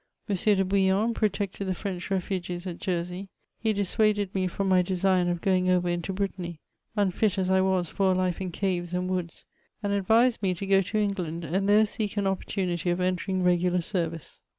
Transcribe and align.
M. 0.27 0.35
de 0.35 0.65
Bouillon 0.65 1.13
protected 1.13 1.67
the 1.67 1.75
French 1.75 2.09
refugees 2.09 2.65
at 2.65 2.79
Jersey; 2.79 3.29
he 3.59 3.71
dissuaded 3.71 4.33
me 4.33 4.47
from 4.47 4.67
my 4.67 4.81
design 4.81 5.27
of 5.27 5.41
going 5.41 5.69
over 5.69 5.87
into 5.89 6.11
Brittany, 6.11 6.59
unfit 6.95 7.37
as 7.37 7.51
I 7.51 7.61
was 7.61 7.87
for 7.87 8.11
a 8.13 8.15
life 8.15 8.41
in 8.41 8.51
caves 8.51 8.95
and 8.95 9.07
woods; 9.11 9.45
and 9.83 9.93
advised 9.93 10.41
me 10.41 10.55
to 10.55 10.65
go 10.65 10.81
to 10.81 10.97
England, 10.97 11.45
and 11.45 11.69
there 11.69 11.85
seek 11.85 12.17
an 12.17 12.25
opportunity 12.25 12.89
of 12.89 12.99
entering 12.99 13.43
regular 13.43 13.81
service. 13.83 14.41